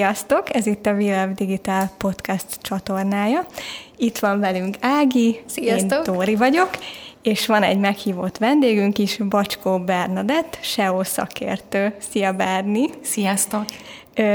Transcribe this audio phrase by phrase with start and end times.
[0.00, 0.54] Sziasztok!
[0.54, 3.46] Ez itt a Világ Digitál Podcast csatornája.
[3.96, 6.06] Itt van velünk Ági, Sziasztok!
[6.06, 6.70] én Tóri vagyok,
[7.22, 11.94] és van egy meghívott vendégünk is, Bacskó Bernadett, SEO szakértő.
[11.98, 12.86] Szia Berni!
[13.02, 13.64] Sziasztok!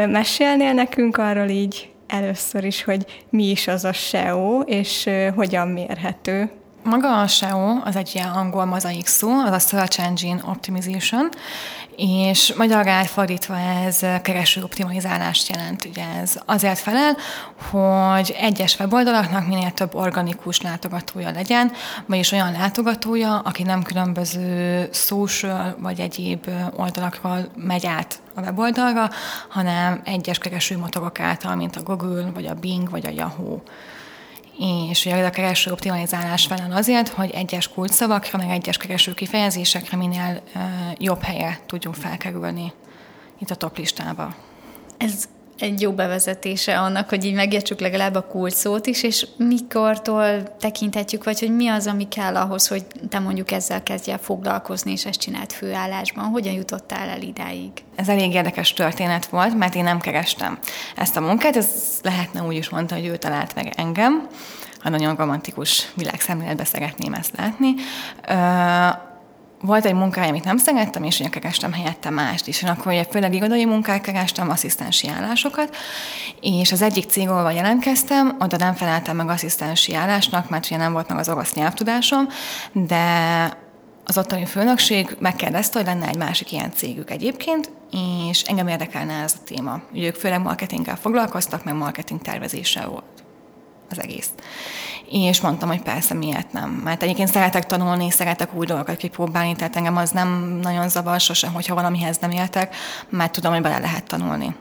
[0.08, 6.52] Mesélnél nekünk arról így először is, hogy mi is az a SEO, és hogyan mérhető?
[6.86, 11.30] Maga a SEO az egy ilyen angol mozaik szó, az a Search Engine Optimization,
[11.96, 15.86] és magyarra átfordítva ez kereső optimalizálást jelent.
[15.86, 17.18] Ugye ez azért felel,
[17.72, 21.72] hogy egyes weboldalaknak minél több organikus látogatója legyen,
[22.06, 29.10] vagyis olyan látogatója, aki nem különböző social vagy egyéb oldalakról megy át a weboldalra,
[29.50, 33.62] hanem egyes keresőmotorok által, mint a Google, vagy a Bing, vagy a Yahoo
[34.90, 40.42] és ugye a kereső optimalizálás felel azért, hogy egyes kulcsszavakra, meg egyes kereső kifejezésekre minél
[40.98, 42.74] jobb helye tudjunk felkerülni
[43.40, 44.36] itt a top listába.
[44.98, 45.24] Ez
[45.60, 51.40] egy jó bevezetése annak, hogy így megértsük legalább a kulcsszót is, és mikortól tekinthetjük, vagy
[51.40, 55.54] hogy mi az, ami kell ahhoz, hogy te mondjuk ezzel kezdjél foglalkozni, és ezt csinált
[55.54, 56.26] főállásban.
[56.26, 57.72] Hogyan jutottál el idáig?
[57.96, 60.60] Ez elég érdekes történet volt, mert én nem kerestem
[60.96, 61.70] ezt a munkát, ez
[62.04, 64.28] lehetne úgy is mondta, hogy ő talált meg engem,
[64.84, 67.74] a nagyon romantikus világszemléletbe szeretném ezt látni
[69.66, 72.62] volt egy munkája, amit nem szerettem, és én kerestem helyette mást is.
[72.62, 75.76] És akkor ugye főleg irodai munkát kerestem, asszisztensi állásokat,
[76.42, 80.92] és az egyik cég, ahol jelentkeztem, oda nem feleltem meg asszisztensi állásnak, mert ugye nem
[80.94, 82.28] volt meg az orosz nyelvtudásom,
[82.72, 83.04] de
[84.06, 87.72] az ottani főnökség megkérdezte, hogy lenne egy másik ilyen cégük egyébként,
[88.30, 89.82] és engem érdekelne ez a téma.
[89.92, 93.15] Ugye ők főleg marketinggel foglalkoztak, meg marketing tervezéssel volt.
[95.18, 96.70] És mondtam, hogy persze, miért nem.
[96.70, 101.54] Mert egyébként szeretek tanulni, szeretek új dolgokat kipróbálni, tehát engem az nem nagyon zavar sosem,
[101.54, 102.76] hogyha valamihez nem értek,
[103.10, 104.56] mert tudom, hogy bele lehet tanulni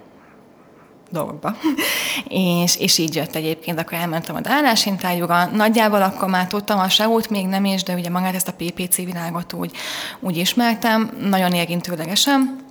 [1.10, 1.56] dolgokba.
[2.28, 5.44] és, és így jött egyébként, akkor elmentem a állásinterjúra.
[5.44, 8.96] Nagyjából akkor már tudtam, a SEO-t még nem is, de ugye magát ezt a PPC
[8.96, 9.72] világot úgy,
[10.20, 12.62] úgy ismertem, nagyon érintőlegesen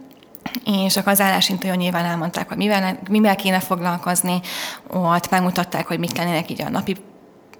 [0.66, 4.42] és akkor az állásinterjú nyilván elmondták, hogy mivel, mivel kéne foglalkozni,
[4.88, 6.96] ott megmutatták, hogy mik lennének így a napi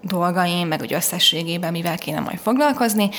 [0.04, 3.10] dolgaim, meg úgy összességében mivel kéne majd foglalkozni,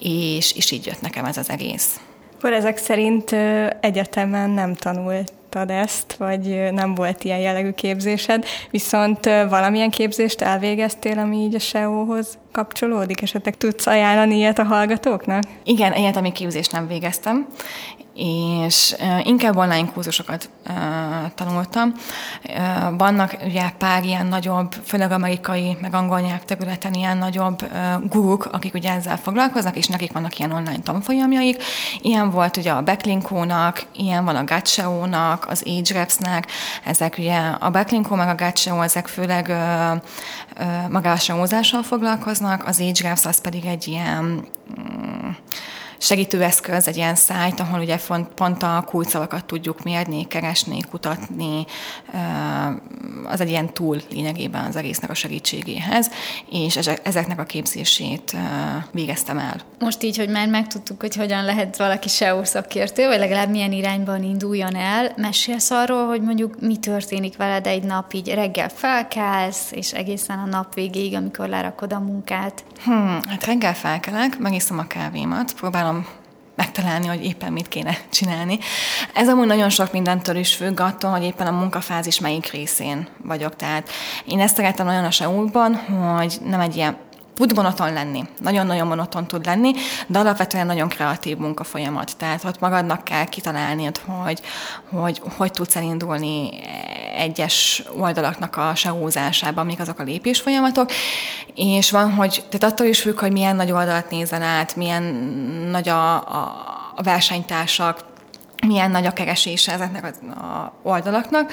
[0.00, 2.00] és, és így jött nekem ez az egész.
[2.36, 3.32] Akkor ezek szerint
[3.80, 11.36] egyetemen nem tanultad ezt, vagy nem volt ilyen jellegű képzésed, viszont valamilyen képzést elvégeztél, ami
[11.36, 13.22] így a SEO-hoz kapcsolódik?
[13.22, 15.42] Esetleg tudsz ajánlani ilyet a hallgatóknak?
[15.64, 17.46] Igen, egyetemi képzést nem végeztem,
[18.14, 20.50] és inkább online kurzusokat
[21.34, 21.92] tanultam.
[22.96, 27.64] Vannak ugye pár ilyen nagyobb, főleg amerikai, meg angol nyelvterületen ilyen nagyobb
[28.08, 31.62] guruk, akik ugye ezzel foglalkoznak, és nekik vannak ilyen online tanfolyamjaik.
[32.00, 36.46] Ilyen volt ugye a Backlinkónak, ilyen van a Gatcheo-nak, az Ahrefs-nek,
[36.84, 39.52] ezek ugye a Backlinkó meg a Gatcheo, ezek főleg
[40.88, 41.32] magás
[41.82, 45.30] foglalkoznak, az Ahrefs az pedig egy ilyen mm,
[46.04, 51.64] segítőeszköz, egy ilyen szájt, ahol ugye pont, pont a kulcsszavakat tudjuk mérni, keresni, kutatni.
[53.24, 56.10] Az egy ilyen túl lényegében az egésznek a segítségéhez,
[56.50, 58.36] és ezeknek a képzését
[58.92, 59.60] végeztem el.
[59.78, 64.22] Most így, hogy már megtudtuk, hogy hogyan lehet valaki SEO szakértő, vagy legalább milyen irányban
[64.22, 69.92] induljon el, mesélsz arról, hogy mondjuk mi történik veled egy nap, így reggel felkelsz, és
[69.92, 72.64] egészen a nap végéig, amikor lerakod a munkát?
[72.84, 75.93] Hmm, hát reggel felkelek, megiszom a kávémat, próbálom
[76.56, 78.58] megtalálni, hogy éppen mit kéne csinálni.
[79.14, 83.56] Ez amúgy nagyon sok mindentől is függ attól, hogy éppen a munkafázis melyik részén vagyok.
[83.56, 83.88] Tehát
[84.24, 86.96] én ezt szeretem nagyon a seúban, hogy nem egy ilyen
[87.34, 89.72] tud monoton lenni, nagyon-nagyon monoton tud lenni,
[90.06, 92.16] de alapvetően nagyon kreatív munkafolyamat.
[92.16, 94.40] Tehát ott magadnak kell kitalálni, hogy
[94.90, 96.50] hogy, hogy tudsz elindulni
[97.16, 100.90] egyes oldalaknak a seózásában, mik azok a lépésfolyamatok,
[101.54, 105.02] és van, hogy, tehát attól is függ, hogy milyen nagy oldalt nézel át, milyen
[105.70, 106.64] nagy a, a,
[106.94, 108.04] a versenytársak,
[108.66, 110.18] milyen nagy a keresése ezeknek az
[110.82, 111.52] oldalaknak,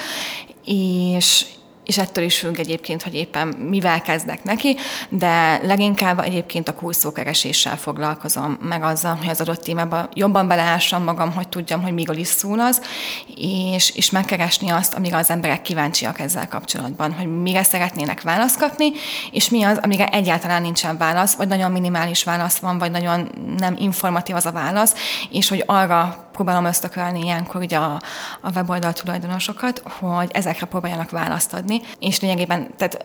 [0.66, 1.46] és,
[1.86, 4.78] és ettől is függ egyébként, hogy éppen mivel kezdek neki,
[5.10, 11.32] de leginkább egyébként a kurszókereséssel foglalkozom, meg azzal, hogy az adott témában jobban beleássam magam,
[11.32, 12.82] hogy tudjam, hogy miről is szól az,
[13.36, 18.92] és, és megkeresni azt, amire az emberek kíváncsiak ezzel kapcsolatban, hogy mire szeretnének választ kapni,
[19.32, 23.76] és mi az, amire egyáltalán nincsen válasz, vagy nagyon minimális válasz van, vagy nagyon nem
[23.80, 24.96] informatív az a válasz,
[25.30, 28.02] és hogy arra próbálom ösztökölni ilyenkor ugye a,
[28.42, 32.98] a weboldal tulajdonosokat, hogy ezekre próbáljanak választ adni, és lényegében tehát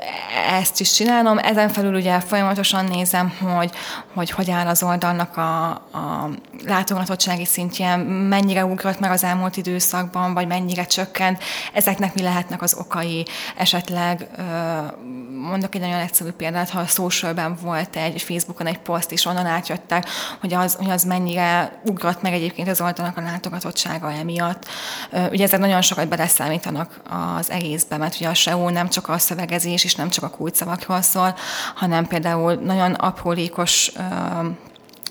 [0.50, 1.38] ezt is csinálom.
[1.38, 3.72] Ezen felül ugye folyamatosan nézem, hogy
[4.16, 6.30] hogy, hogy áll az oldalnak a, a
[6.64, 7.96] látogatottsági szintje,
[8.28, 11.42] mennyire ugrott meg az elmúlt időszakban, vagy mennyire csökkent,
[11.72, 14.28] ezeknek mi lehetnek az okai, esetleg
[15.40, 19.46] mondok egy nagyon egyszerű példát, ha a socialben volt egy Facebookon egy poszt, és onnan
[19.46, 20.08] átjöttek,
[20.40, 24.64] hogy az, hogy az mennyire ugrott meg egyébként az oldalnak a látogatottsága emiatt.
[25.30, 27.00] Ugye ezek nagyon sokat beleszámítanak
[27.38, 31.02] az egészbe, mert ugye a SEO nem csak a szövegezés és nem csak a kulcsszavakról
[31.02, 31.34] szól,
[31.74, 33.92] hanem például nagyon aprólékos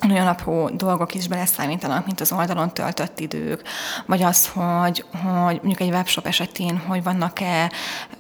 [0.01, 3.62] nagyon apró dolgok is beleszámítanak, mint az oldalon töltött idők,
[4.06, 7.71] vagy az, hogy, hogy mondjuk egy webshop esetén, hogy vannak-e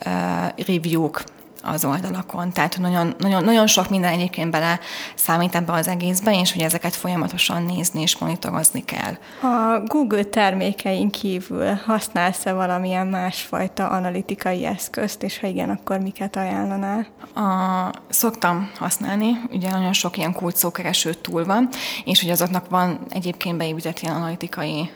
[0.05, 1.23] uh, review-k,
[1.65, 2.51] az oldalakon.
[2.51, 4.79] Tehát nagyon, nagyon, nagyon sok minden egyébként bele
[5.15, 9.17] számít ebbe az egészbe, és hogy ezeket folyamatosan nézni és monitorozni kell.
[9.41, 17.07] A Google termékein kívül használsz-e valamilyen másfajta analitikai eszközt, és ha igen, akkor miket ajánlanál?
[17.35, 21.69] A, szoktam használni, ugye nagyon sok ilyen kulcsszókereső túl van,
[22.05, 24.89] és hogy azoknak van egyébként beépített ilyen analitikai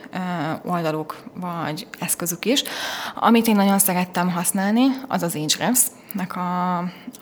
[0.64, 2.62] oldaluk vagy eszközük is.
[3.14, 5.80] Amit én nagyon szerettem használni, az az Ahrefs,
[6.12, 6.59] nek a,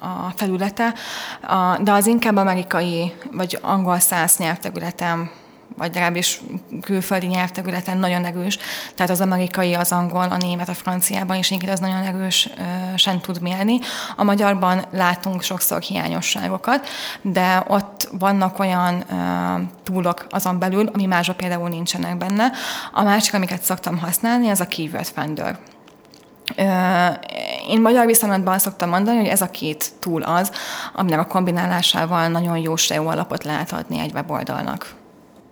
[0.00, 0.94] a felülete,
[1.43, 5.31] a, de az inkább amerikai vagy angol száz nyelvterületen
[5.79, 6.40] vagy legalábbis
[6.81, 8.58] külföldi nyelvterületen nagyon erős.
[8.94, 12.49] Tehát az amerikai, az angol, a német, a franciában is inkább az nagyon erős
[12.96, 13.79] sem tud mérni.
[14.17, 16.88] A magyarban látunk sokszor hiányosságokat,
[17.23, 22.52] de ott vannak olyan uh, túlok azon belül, ami mások például nincsenek benne.
[22.93, 25.58] A másik, amiket szoktam használni, az a Keyword Finder.
[27.69, 30.52] Én magyar viszonylatban szoktam mondani, hogy ez a két túl az,
[30.94, 34.97] aminek a kombinálásával nagyon jó SEO alapot lehet adni egy weboldalnak.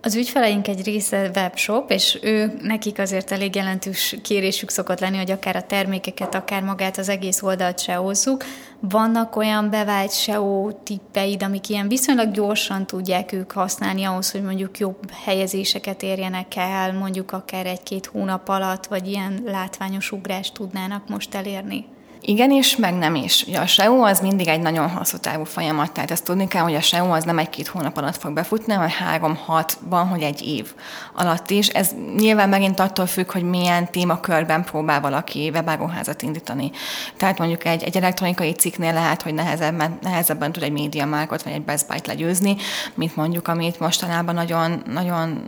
[0.01, 5.31] Az ügyfeleink egy része webshop, és ő nekik azért elég jelentős kérésük szokott lenni, hogy
[5.31, 8.45] akár a termékeket, akár magát az egész oldalt se hozzuk.
[8.81, 14.79] Vannak olyan bevált SEO tippeid, amik ilyen viszonylag gyorsan tudják ők használni ahhoz, hogy mondjuk
[14.79, 21.35] jobb helyezéseket érjenek el, mondjuk akár egy-két hónap alatt, vagy ilyen látványos ugrást tudnának most
[21.35, 21.96] elérni?
[22.29, 23.45] Igen is, meg nem is.
[23.49, 26.75] Ugye a SEO az mindig egy nagyon hosszú távú folyamat, tehát ezt tudni kell, hogy
[26.75, 30.75] a SEO az nem egy-két hónap alatt fog befutni, hanem három-hatban, hogy egy év
[31.15, 31.69] alatt is.
[31.69, 36.71] Ez nyilván megint attól függ, hogy milyen témakörben próbál valaki webáruházat indítani.
[37.17, 41.53] Tehát mondjuk egy, egy elektronikai cikknél lehet, hogy nehezebben, nehezebben tud egy média márkot vagy
[41.53, 42.57] egy Best legyőzni,
[42.95, 45.45] mint mondjuk, amit mostanában nagyon, nagyon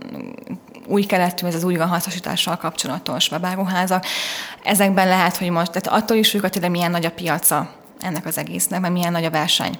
[0.89, 4.05] új keletű, ez az újrahasznosítással kapcsolatos webáruházak.
[4.63, 8.37] Ezekben lehet, hogy most, tehát attól is függ, hogy milyen nagy a piaca ennek az
[8.37, 9.79] egésznek, mert milyen nagy a verseny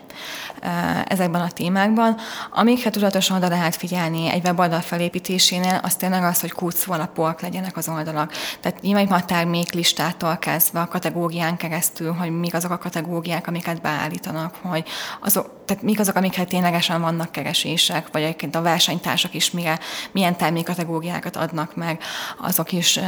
[1.05, 2.17] ezekben a témákban.
[2.51, 6.53] Amikre tudatosan oda lehet figyelni egy weboldal felépítésénél, az tényleg az, hogy
[6.85, 8.33] alapúak legyenek az oldalak.
[8.61, 14.55] Tehát nyilván a terméklistától kezdve a kategórián keresztül, hogy mik azok a kategóriák, amiket beállítanak,
[14.61, 14.87] hogy
[15.21, 19.79] azok, tehát mik azok, amikre ténylegesen vannak keresések, vagy egyébként a versenytársak is mire,
[20.11, 22.01] milyen termékkategóriákat adnak meg,
[22.41, 22.99] azok is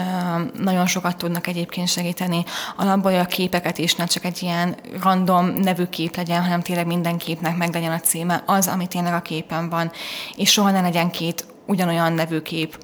[0.53, 2.43] nagyon sokat tudnak egyébként segíteni.
[2.77, 7.18] Alapból a képeket is, nem csak egy ilyen random nevű kép legyen, hanem tényleg minden
[7.18, 9.92] képnek meg legyen a címe, az, ami tényleg a képen van,
[10.36, 12.77] és soha ne legyen két ugyanolyan nevű kép.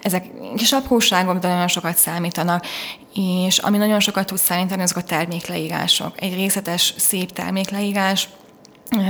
[0.00, 2.66] Ezek kis apróságok, de nagyon sokat számítanak,
[3.14, 6.22] és ami nagyon sokat tud számítani, azok a termékleírások.
[6.22, 8.28] Egy részletes, szép termékleírás,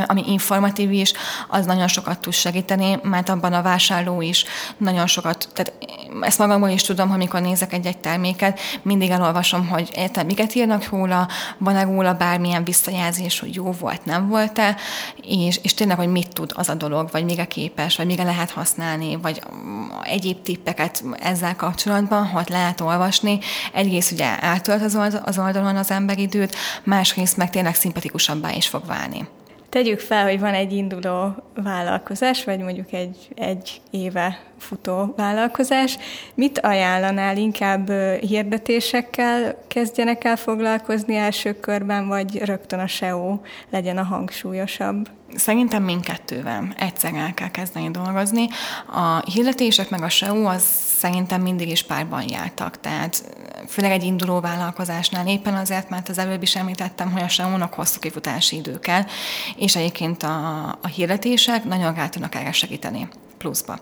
[0.06, 1.12] ami informatív is,
[1.48, 4.44] az nagyon sokat tud segíteni, mert abban a vásárló is
[4.76, 5.72] nagyon sokat, tehát
[6.20, 11.28] ezt magamból is tudom, amikor nézek egy-egy terméket, mindig elolvasom, hogy érted, miket írnak róla,
[11.58, 14.76] van-e róla bármilyen visszajelzés, hogy jó volt, nem volt-e,
[15.22, 18.50] és, és tényleg, hogy mit tud az a dolog, vagy mire képes, vagy mire lehet
[18.50, 19.42] használni, vagy
[20.02, 23.38] egyéb tippeket ezzel kapcsolatban, hogy lehet olvasni.
[23.72, 24.82] Egyrészt ugye eltölt
[25.24, 29.28] az oldalon az ember időt, másrészt meg tényleg szimpatikusabbá is fog válni.
[29.72, 35.98] Tegyük fel, hogy van egy induló vállalkozás, vagy mondjuk egy, egy éve futó vállalkozás.
[36.34, 37.36] Mit ajánlanál?
[37.36, 43.38] Inkább hirdetésekkel kezdjenek el foglalkozni első körben, vagy rögtön a SEO
[43.70, 45.08] legyen a hangsúlyosabb?
[45.34, 48.48] Szerintem mindkettővel egyszer el kell kezdeni dolgozni.
[48.86, 50.62] A hirdetések meg a SEO az
[50.98, 53.36] szerintem mindig is párban jártak, tehát
[53.68, 57.98] főleg egy induló vállalkozásnál éppen azért, mert az előbb is említettem, hogy a SEO-nak hosszú
[58.00, 59.02] kifutási idő kell,
[59.56, 63.08] és egyébként a, a hirdetések nagyon rá tudnak erre segíteni
[63.38, 63.78] pluszba.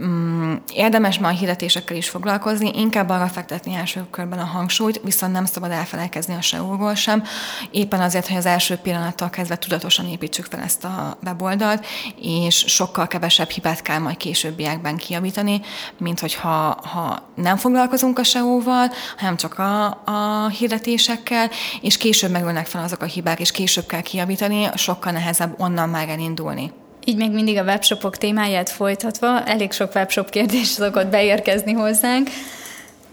[0.00, 5.32] Mm, érdemes ma a hirdetésekkel is foglalkozni, inkább arra fektetni első körben a hangsúlyt, viszont
[5.32, 7.22] nem szabad elfelelkezni a SEO-ról sem,
[7.70, 11.86] éppen azért, hogy az első pillanattól kezdve tudatosan építsük fel ezt a weboldalt,
[12.20, 15.60] és sokkal kevesebb hibát kell majd későbbiekben kiavítani,
[15.98, 22.66] mint hogyha ha nem foglalkozunk a SEO-val, hanem csak a, a hirdetésekkel, és később megülnek
[22.66, 26.72] fel azok a hibák, és később kell kiavítani, sokkal nehezebb onnan már elindulni.
[27.04, 32.28] Így még mindig a webshopok témáját folytatva, elég sok webshop kérdés szokott beérkezni hozzánk.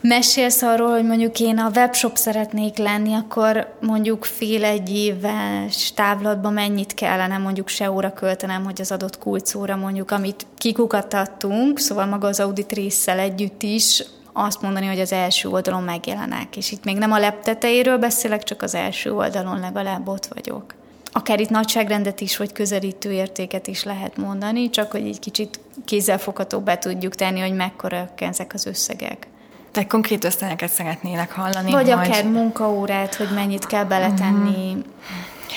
[0.02, 6.54] Mesélsz arról, hogy mondjuk én a webshop szeretnék lenni, akkor mondjuk fél egy éves távlatban
[6.54, 12.40] mennyit kellene mondjuk SEO-ra költenem, hogy az adott kulcóra mondjuk, amit kikukatattunk, szóval maga az
[12.40, 16.58] audit résszel együtt is, azt mondani, hogy az első oldalon megjelenek.
[16.58, 20.74] És itt még nem a lepteteiről beszélek, csak az első oldalon legalább ott vagyok
[21.12, 26.76] akár itt nagyságrendet is, vagy közelítő értéket is lehet mondani, csak hogy egy kicsit kézzelfoghatóbbá
[26.78, 29.28] tudjuk tenni, hogy mekkora ezek az összegek.
[29.72, 31.72] Tehát konkrét összegeket szeretnének hallani.
[31.72, 32.08] Vagy hogy...
[32.08, 34.74] akár munkaórát, hogy mennyit kell beletenni.
[34.74, 34.80] Mm.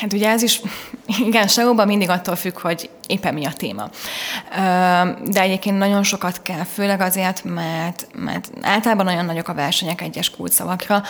[0.01, 0.61] Hát ugye ez is,
[1.27, 3.89] igen, seo mindig attól függ, hogy éppen mi a téma.
[5.25, 10.31] De egyébként nagyon sokat kell, főleg azért, mert, mert általában nagyon nagyok a versenyek egyes
[10.31, 11.03] kulcsszavakra.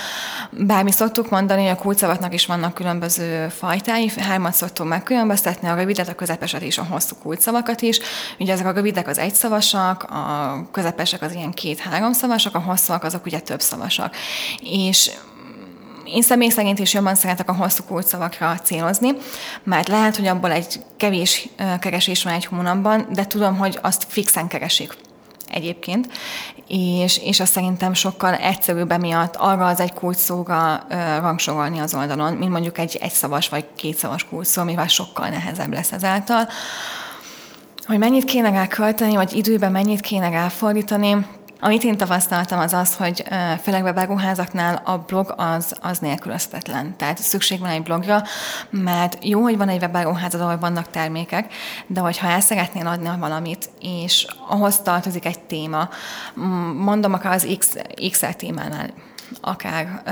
[0.51, 6.09] Bármi szoktuk mondani, hogy a kulcsszavaknak is vannak különböző fajtái, hármat szoktunk megkülönböztetni, a rövidet,
[6.09, 8.01] a közepeset és a hosszú kulcsszavakat is.
[8.39, 13.27] Ugye ezek a rövidek az egyszavasak, a közepesek az ilyen két-három szavasak, a hosszúak azok
[13.27, 14.17] ugye több szavasak.
[14.61, 15.11] És
[16.05, 19.11] én személy szerint is jobban szeretek a hosszú kulcsszavakra célozni,
[19.63, 21.49] mert lehet, hogy abból egy kevés
[21.81, 24.93] keresés van egy hónapban, de tudom, hogy azt fixen keresik
[25.51, 26.09] egyébként,
[26.69, 30.87] és, és azt szerintem sokkal egyszerűbb emiatt arra az egy kulcsszóra
[31.21, 36.49] rangsorolni az oldalon, mint mondjuk egy egyszavas vagy kétszavas kulcsszó, mivel sokkal nehezebb lesz ezáltal.
[37.87, 41.27] Hogy mennyit kéne rá költeni, vagy időben mennyit kéne ráfordítani,
[41.65, 43.25] amit én tapasztaltam az az, hogy
[43.63, 46.97] főleg webáruházaknál a blog az, az nélkülözhetetlen.
[46.97, 48.23] Tehát szükség van egy blogra,
[48.71, 51.53] mert jó, hogy van egy webáruházad, ahol vannak termékek,
[51.87, 55.89] de hogyha el szeretnél adni valamit, és ahhoz tartozik egy téma,
[56.79, 57.77] mondom akár az X,
[58.11, 58.91] XR témánál,
[59.41, 60.03] akár,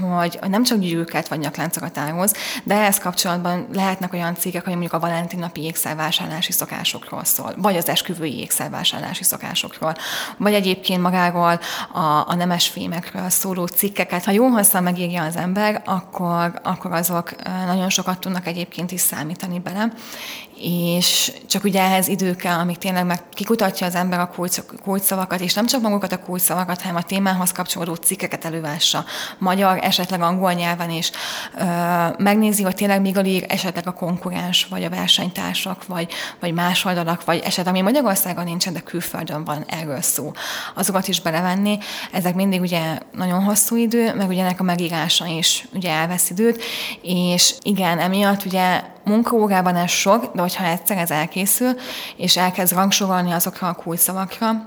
[0.00, 4.92] hogy nem csak gyűrűket vagy nyakláncokat árulsz, de ehhez kapcsolatban lehetnek olyan cégek, hogy mondjuk
[4.92, 9.94] a Valentin napi ékszervásárlási szokásokról szól, vagy az esküvői ékszervásárlási szokásokról,
[10.36, 11.60] vagy egyébként magáról
[11.92, 14.24] a, a nemes fémekről szóló cikkeket.
[14.24, 17.34] Ha jól hosszan megírja az ember, akkor, akkor azok
[17.66, 19.92] nagyon sokat tudnak egyébként is számítani bele,
[20.60, 24.34] és csak ugye ehhez idő kell, amíg tényleg meg kikutatja az ember a
[24.82, 29.04] kulcsszavakat, és nem csak magukat a kulcsszavakat, hanem a témához kapcsolódó cikkeket elővássa.
[29.38, 31.10] Magyar, esetleg angol nyelven is,
[31.58, 31.64] ö,
[32.18, 37.24] megnézi, hogy tényleg még alig esetleg a konkurens, vagy a versenytársak, vagy, vagy más oldalak,
[37.24, 40.32] vagy esetleg ami Magyarországon nincsen, de külföldön van erről szó.
[40.74, 41.78] Azokat is belevenni,
[42.12, 46.62] ezek mindig ugye nagyon hosszú idő, meg ugye ennek a megírása is ugye elvesz időt,
[47.02, 51.72] és igen, emiatt ugye munkaórában ez sok, de hogyha egyszer ez elkészül,
[52.16, 54.66] és elkezd rangsorolni azokra a kulcsszavakra,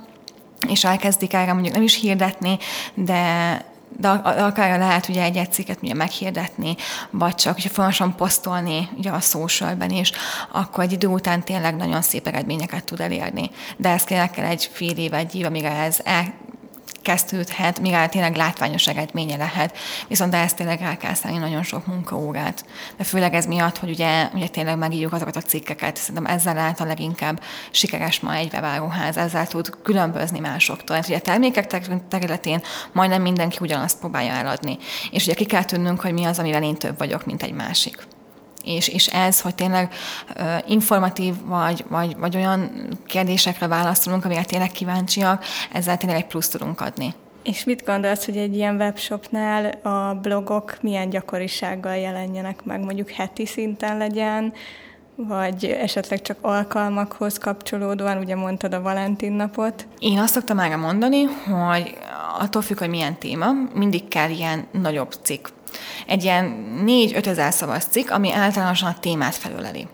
[0.68, 2.58] és elkezdik erre mondjuk nem is hirdetni,
[2.94, 3.62] de
[4.00, 6.76] de akár lehet ugye egy cikket ugye meghirdetni,
[7.10, 10.12] vagy csak ugye folyamatosan posztolni ugye a socialben is,
[10.52, 13.52] akkor egy idő után tényleg nagyon szép eredményeket tud elérni.
[13.78, 16.34] De ez kell egy fél év, egy év, amíg ez el,
[17.02, 19.78] kezdődhet, mire tényleg látványos eredménye lehet.
[20.08, 22.66] Viszont ezt tényleg el kell szállni nagyon sok munkaórát.
[22.98, 26.80] De főleg ez miatt, hogy ugye, ugye tényleg megírjuk azokat a cikkeket, szerintem ezzel lehet
[26.80, 27.42] a leginkább
[27.72, 30.96] sikeres ma egy webáruház, ezzel tud különbözni másoktól.
[30.96, 31.68] Hát ugye a termékek
[32.08, 34.78] területén majdnem mindenki ugyanazt próbálja eladni.
[35.12, 38.08] És ugye ki kell tudnunk, hogy mi az, amivel én több vagyok, mint egy másik
[38.68, 39.94] és, és ez, hogy tényleg
[40.68, 42.72] informatív vagy, vagy, vagy olyan
[43.06, 47.14] kérdésekre válaszolunk, amire tényleg kíváncsiak, ezzel tényleg egy plusz tudunk adni.
[47.44, 53.46] És mit gondolsz, hogy egy ilyen webshopnál a blogok milyen gyakorisággal jelenjenek meg, mondjuk heti
[53.46, 54.54] szinten legyen,
[55.16, 59.88] vagy esetleg csak alkalmakhoz kapcsolódóan, ugye mondtad a Valentin napot?
[60.00, 61.98] Én azt szoktam már mondani, hogy
[62.40, 65.48] attól függ, hogy milyen téma, mindig kell ilyen nagyobb cikk
[66.08, 69.88] egy ilyen 4-5 ezer szavas cikk, ami általánosan a témát felöleli.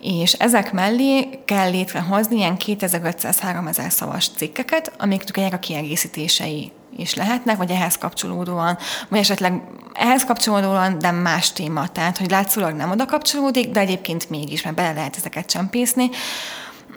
[0.00, 7.70] És ezek mellé kell létrehozni ilyen 2500-3000 szavas cikkeket, amiknek a kiegészítései is lehetnek, vagy
[7.70, 8.78] ehhez kapcsolódóan,
[9.08, 11.88] vagy esetleg ehhez kapcsolódóan, de más téma.
[11.88, 16.10] Tehát, hogy látszólag nem oda kapcsolódik, de egyébként mégis, mert bele lehet ezeket csempészni.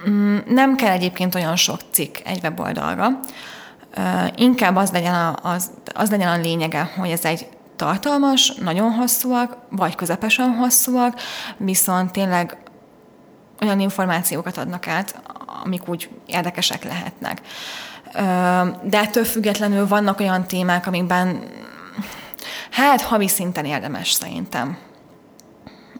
[0.09, 3.07] Mm, nem kell egyébként olyan sok cikk egy weboldalra.
[4.35, 9.57] Inkább az legyen a, az, az legyen a lényege, hogy ez egy tartalmas, nagyon hosszúak,
[9.69, 11.19] vagy közepesen hosszúak,
[11.57, 12.57] viszont tényleg
[13.61, 15.21] olyan információkat adnak át,
[15.63, 17.41] amik úgy érdekesek lehetnek.
[18.83, 21.43] De ettől függetlenül vannak olyan témák, amikben
[22.71, 24.77] hát havi szinten érdemes szerintem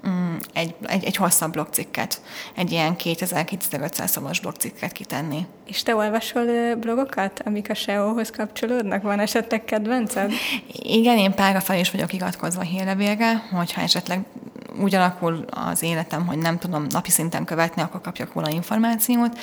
[0.07, 2.21] mm, egy, egy, egy hosszabb blogcikket,
[2.55, 5.45] egy ilyen 2000-2500 szavas blogcikket kitenni.
[5.67, 9.01] És te olvasol blogokat, amik a SEO-hoz kapcsolódnak?
[9.01, 10.31] Van esetleg kedvenced?
[10.71, 14.25] Igen, én párra fel is vagyok iratkozva hírlevélre, hogyha esetleg
[14.81, 19.39] úgy alakul az életem, hogy nem tudom napi szinten követni, akkor kapjak róla információt.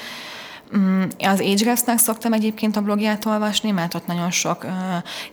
[0.77, 4.71] Mm, az Agegress-nek szoktam egyébként a blogját olvasni, mert ott nagyon sok uh,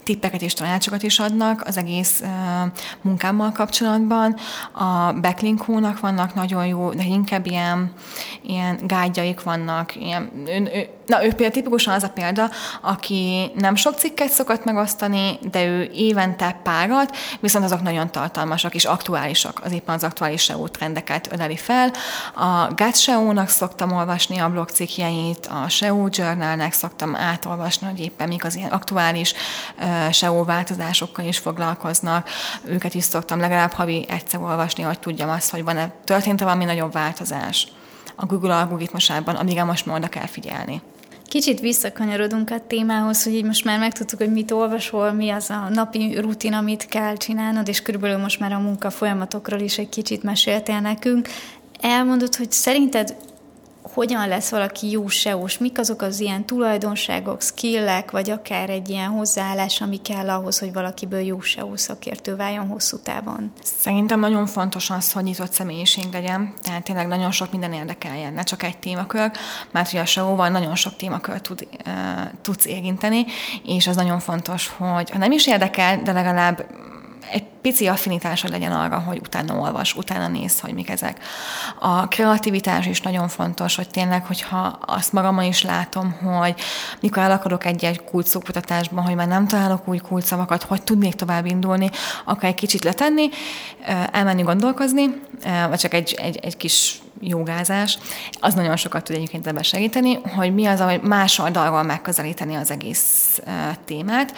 [0.03, 4.35] tippeket és tanácsokat is adnak az egész uh, munkámmal kapcsolatban.
[4.71, 7.93] A Backlinko-nak vannak nagyon jó, de inkább ilyen,
[8.41, 9.95] ilyen gágyaik vannak.
[9.95, 12.49] Ilyen, ő, ő, na, ő például tipikusan az a példa,
[12.81, 18.85] aki nem sok cikket szokott megosztani, de ő évente párat, viszont azok nagyon tartalmasak és
[18.85, 21.91] aktuálisak, az éppen az aktuális SEO trendeket öleli fel.
[22.35, 22.95] A GAT
[23.47, 28.69] szoktam olvasni a blogcikkjeit, amit a SEO Journalnek szoktam átolvasni, hogy éppen mik az ilyen
[28.69, 29.33] aktuális
[30.11, 32.29] SEO változásokkal is foglalkoznak.
[32.63, 36.91] Őket is szoktam legalább havi egyszer olvasni, hogy tudjam azt, hogy van-e, történt-e valami nagyobb
[36.91, 37.67] változás
[38.15, 40.81] a Google algoritmusában, amire most már oda kell figyelni.
[41.27, 45.69] Kicsit visszakanyarodunk a témához, hogy így most már megtudtuk, hogy mit olvasol, mi az a
[45.69, 50.23] napi rutin, amit kell csinálnod, és körülbelül most már a munka folyamatokról is egy kicsit
[50.23, 51.27] meséltél nekünk.
[51.81, 53.15] Elmondod, hogy szerinted
[53.81, 59.09] hogyan lesz valaki jó seo mik azok az ilyen tulajdonságok, skillek, vagy akár egy ilyen
[59.09, 63.51] hozzáállás, ami kell ahhoz, hogy valakiből jó SEO szakértő váljon hosszú távon?
[63.63, 68.43] Szerintem nagyon fontos az, hogy nyitott személyiség legyen, tehát tényleg nagyon sok minden érdekeljen, ne
[68.43, 69.31] csak egy témakör,
[69.71, 71.93] mert hogy a SEO-val nagyon sok témakör tud, uh,
[72.41, 73.25] tudsz érinteni,
[73.65, 76.65] és az nagyon fontos, hogy ha nem is érdekel, de legalább
[77.31, 81.23] egy pici affinitása legyen arra, hogy utána olvas, utána néz, hogy mik ezek.
[81.79, 86.55] A kreativitás is nagyon fontos, hogy tényleg, hogyha azt magamon is látom, hogy
[86.99, 91.89] mikor elakadok egy-egy kulcsszókutatásban, hogy már nem találok új kulcsszavakat, hogy tudnék tovább indulni,
[92.25, 93.29] akár egy kicsit letenni,
[94.11, 95.21] elmenni gondolkozni,
[95.69, 97.97] vagy csak egy, egy, egy kis jogázás,
[98.39, 102.71] az nagyon sokat tud egyébként ebben segíteni, hogy mi az, hogy más oldalról megközelíteni az
[102.71, 103.41] egész
[103.85, 104.33] témát.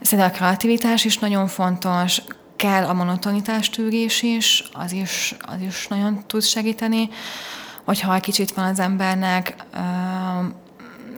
[0.00, 2.22] Szerintem a kreativitás is nagyon fontos,
[2.56, 7.08] kell a monotonitás tűrés is, az is, az is nagyon tud segíteni,
[7.84, 9.56] hogyha egy kicsit van az embernek,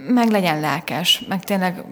[0.08, 1.84] meg legyen lelkes, meg tényleg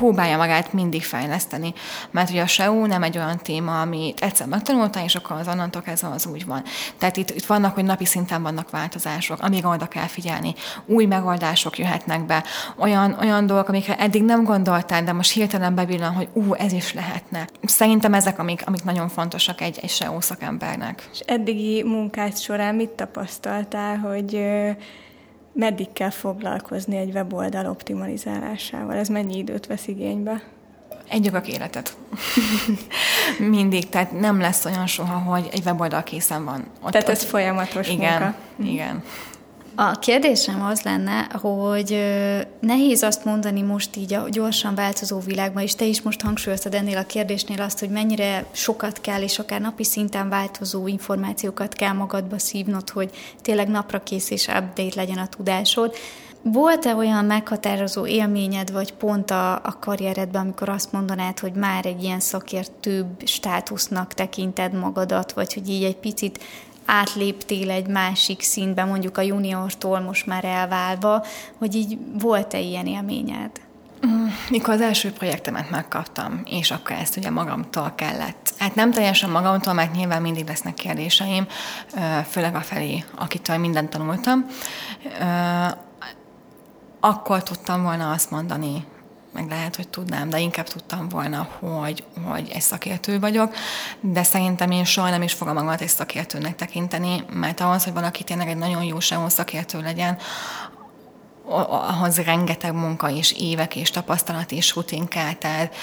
[0.00, 1.74] próbálja magát mindig fejleszteni,
[2.10, 5.82] mert ugye a SEO nem egy olyan téma, amit egyszer megtanultál, és akkor az onnantól
[5.82, 6.62] kezdve az úgy van.
[6.98, 10.54] Tehát itt, itt vannak, hogy napi szinten vannak változások, amíg oda kell figyelni.
[10.86, 12.44] Új megoldások jöhetnek be,
[12.76, 16.94] olyan, olyan dolgok, amikre eddig nem gondoltál, de most hirtelen bevillan, hogy ú, ez is
[16.94, 17.48] lehetne.
[17.62, 21.08] Szerintem ezek, amik, amik nagyon fontosak egy, egy SEO szakembernek.
[21.12, 24.40] És eddigi munkád során mit tapasztaltál, hogy
[25.60, 28.96] meddig kell foglalkozni egy weboldal optimalizálásával?
[28.96, 30.42] Ez mennyi időt vesz igénybe?
[31.08, 31.96] Egy jogak életet.
[33.56, 36.64] Mindig, tehát nem lesz olyan soha, hogy egy weboldal készen van.
[36.82, 38.72] Ott, tehát ez ott, folyamatos igen, munka.
[38.72, 39.02] Igen,
[39.82, 42.04] a kérdésem az lenne, hogy
[42.60, 46.96] nehéz azt mondani most így a gyorsan változó világban, és te is most hangsúlyoztad ennél
[46.96, 52.38] a kérdésnél azt, hogy mennyire sokat kell, és akár napi szinten változó információkat kell magadba
[52.38, 53.10] szívnod, hogy
[53.42, 55.94] tényleg napra kész és update legyen a tudásod.
[56.42, 62.02] Volt-e olyan meghatározó élményed, vagy pont a, a karrieredben, amikor azt mondanád, hogy már egy
[62.02, 66.38] ilyen szakértőbb státusznak tekinted magadat, vagy hogy így egy picit
[66.90, 71.24] átléptél egy másik színbe, mondjuk a juniortól most már elválva,
[71.58, 73.50] hogy így volt-e ilyen élményed?
[74.06, 78.52] Mm, mikor az első projektemet megkaptam, és akkor ezt ugye magamtól kellett.
[78.58, 81.46] Hát nem teljesen magamtól, mert nyilván mindig lesznek kérdéseim,
[82.28, 84.46] főleg a felé, akitől mindent tanultam.
[87.00, 88.84] Akkor tudtam volna azt mondani
[89.32, 93.54] meg lehet, hogy tudnám, de inkább tudtam volna, hogy, hogy egy szakértő vagyok,
[94.00, 98.24] de szerintem én soha nem is fogom magamat egy szakértőnek tekinteni, mert ahhoz, hogy valaki
[98.24, 100.18] tényleg egy nagyon jó SEO szakértő legyen,
[101.68, 105.74] ahhoz rengeteg munka és évek és tapasztalat és rutin kell, tehát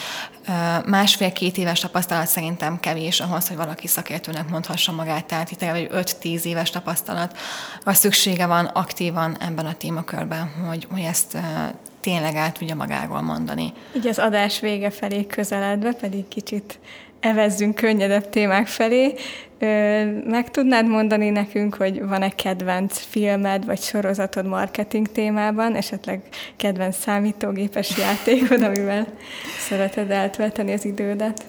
[0.85, 6.41] másfél-két éves tapasztalat szerintem kevés ahhoz, hogy valaki szakértőnek mondhassa magát, tehát itt egy 5-10
[6.41, 7.37] éves tapasztalat,
[7.83, 11.37] a szüksége van aktívan ebben a témakörben, hogy, hogy ezt
[12.07, 13.73] tényleg el tudja magáról mondani.
[13.95, 16.79] Így az adás vége felé közeledve pedig kicsit
[17.19, 19.13] evezzünk könnyedebb témák felé.
[20.25, 26.21] Meg tudnád mondani nekünk, hogy van-e kedvenc filmed vagy sorozatod marketing témában, esetleg
[26.55, 29.07] kedvenc számítógépes játékod, amivel
[29.59, 31.45] szereted eltölteni az idődet?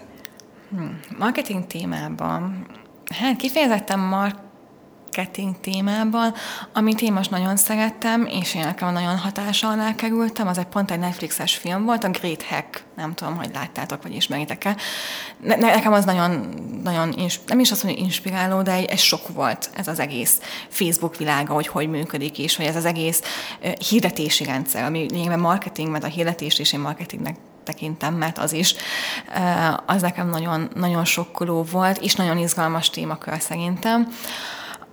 [0.71, 1.01] Hmm.
[1.19, 2.67] Marketing témában,
[3.21, 4.48] hát kifejezetten mar-
[5.09, 6.35] marketing témában,
[6.73, 10.99] ami én nagyon szerettem, és én nekem nagyon hatása alá kerültem, az egy pont egy
[10.99, 14.77] Netflixes film volt, a Great Hack, nem tudom, hogy láttátok, vagy ismeritek-e.
[15.41, 16.31] Ne, nekem az nagyon,
[16.83, 17.15] nagyon
[17.47, 21.55] nem is azt mondja, inspiráló, de egy, egy sok volt ez az egész Facebook világa,
[21.55, 23.23] hogy hogy működik, és hogy ez az egész
[23.89, 27.37] hirdetési rendszer, ami lényegében marketing, mert a hirdetés és én marketingnek
[27.69, 28.75] tekintem, mert az is,
[29.87, 34.09] az nekem nagyon, nagyon sokkoló volt, és nagyon izgalmas témakör szerintem.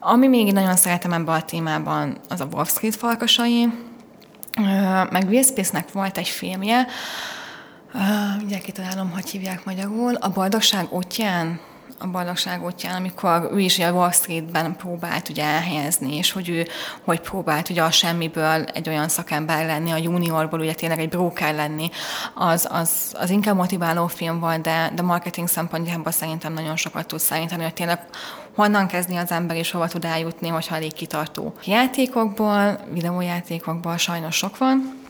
[0.07, 3.73] Ami még nagyon szeretem ebben a témában, az a Wall Street farkasai,
[5.09, 6.87] meg Will Space-nek volt egy filmje,
[8.43, 11.59] ugye kitalálom, hogy hívják magyarul, A boldogság útján,
[11.99, 16.67] a boldogság útján, amikor ő is a Wall Streetben próbált ugye elhelyezni, és hogy ő
[17.03, 21.55] hogy próbált ugye a semmiből egy olyan szakember lenni, a juniorból ugye tényleg egy broker
[21.55, 21.89] lenni,
[22.33, 27.19] az, az, az inkább motiváló film volt, de, de marketing szempontjából szerintem nagyon sokat tud
[27.19, 27.99] szerinteni, hogy tényleg
[28.55, 31.53] honnan kezdni az ember, és hova tud eljutni, hogyha elég kitartó.
[31.65, 35.03] Játékokból, videójátékokból sajnos sok van,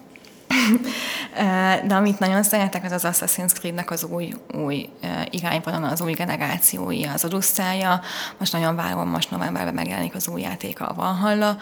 [1.85, 4.89] de amit nagyon szeretek, az az Assassin's Creed-nek az új, új
[5.29, 8.01] irányvonal, az új generációi, az Odusszája.
[8.37, 11.57] Most nagyon várom, most novemberben megjelenik az új játéka, a Valhalla.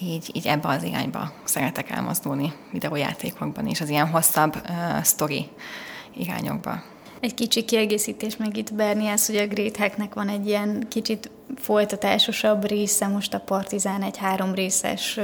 [0.00, 5.48] Így, így ebbe az irányba szeretek elmozdulni videójátékokban és az ilyen hosszabb uh, sztori
[6.16, 6.82] irányokba.
[7.20, 12.66] Egy kicsi kiegészítés meg itt Berniász, hogy a Great Hacknek van egy ilyen kicsit folytatásosabb
[12.66, 15.20] része, most a Partizán egy három részes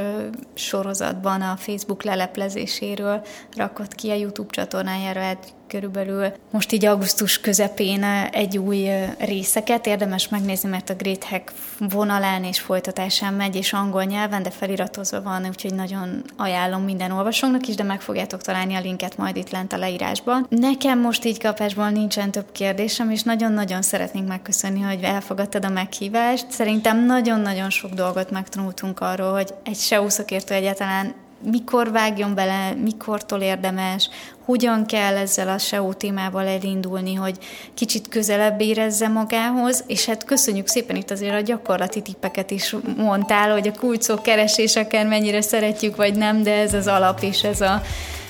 [0.54, 3.26] sorozatban a Facebook leleplezéséről
[3.56, 9.86] rakott ki a YouTube csatornájára egy körülbelül most így augusztus közepén egy új részeket.
[9.86, 15.22] Érdemes megnézni, mert a Great Hack vonalán és folytatásán megy, és angol nyelven, de feliratozva
[15.22, 19.50] van, úgyhogy nagyon ajánlom minden olvasónak is, de meg fogjátok találni a linket majd itt
[19.50, 20.46] lent a leírásban.
[20.48, 26.50] Nekem most így kapásból nincsen több kérdésem, és nagyon-nagyon szeretnénk megköszönni, hogy elfogadtad a meghívást.
[26.50, 33.40] Szerintem nagyon-nagyon sok dolgot megtanultunk arról, hogy egy SEO szakértő egyáltalán mikor vágjon bele, mikortól
[33.40, 34.08] érdemes,
[34.48, 37.38] hogyan kell ezzel a SEO témával elindulni, hogy
[37.74, 43.52] kicsit közelebb érezze magához, és hát köszönjük szépen itt azért a gyakorlati tippeket is mondtál,
[43.52, 47.82] hogy a kulcsok keresés mennyire szeretjük, vagy nem, de ez az alap és ez a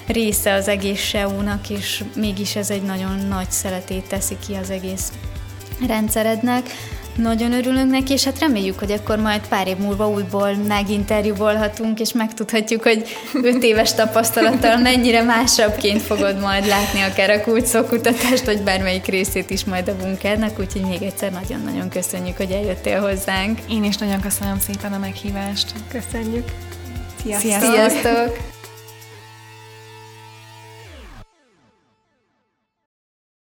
[0.06, 5.12] része az egész SEO-nak, és mégis ez egy nagyon nagy szeretét teszi ki az egész
[5.86, 6.70] rendszerednek.
[7.22, 12.12] Nagyon örülünk neki, és hát reméljük, hogy akkor majd pár év múlva újból meginterjúvolhatunk, és
[12.12, 13.08] megtudhatjuk, hogy
[13.42, 19.64] öt éves tapasztalattal mennyire másabbként fogod majd látni akár a kulcsszókutatást, vagy bármelyik részét is
[19.64, 23.58] majd a bunkernek, úgyhogy még egyszer nagyon-nagyon köszönjük, hogy eljöttél hozzánk.
[23.68, 25.72] Én is nagyon köszönöm szépen a meghívást.
[25.88, 26.48] Köszönjük.
[27.24, 27.72] Sziasztok!
[27.72, 28.57] Sziasztok.